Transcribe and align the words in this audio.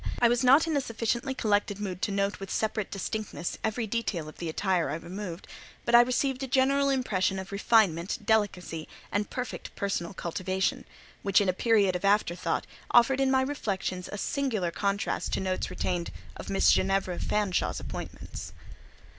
I 0.17 0.29
was 0.29 0.43
not 0.43 0.65
in 0.65 0.75
a 0.75 0.81
sufficiently 0.81 1.35
collected 1.35 1.79
mood 1.79 2.01
to 2.01 2.11
note 2.11 2.39
with 2.39 2.49
separate 2.49 2.89
distinctness 2.89 3.59
every 3.63 3.85
detail 3.85 4.27
of 4.27 4.37
the 4.39 4.49
attire 4.49 4.89
I 4.89 4.95
removed, 4.95 5.47
but 5.85 5.93
I 5.93 6.01
received 6.01 6.41
a 6.41 6.47
general 6.47 6.89
impression 6.89 7.37
of 7.37 7.51
refinement, 7.51 8.17
delicacy, 8.25 8.87
and 9.11 9.29
perfect 9.29 9.75
personal 9.75 10.15
cultivation; 10.15 10.85
which, 11.21 11.39
in 11.39 11.49
a 11.49 11.53
period 11.53 11.95
of 11.95 12.03
after 12.03 12.33
thought, 12.33 12.65
offered 12.89 13.19
in 13.19 13.29
my 13.29 13.43
reflections 13.43 14.09
a 14.11 14.17
singular 14.17 14.71
contrast 14.71 15.33
to 15.33 15.39
notes 15.39 15.69
retained 15.69 16.09
of 16.35 16.49
Miss 16.49 16.71
Ginevra 16.71 17.19
Fanshawe's 17.19 17.79
appointments. 17.79 18.53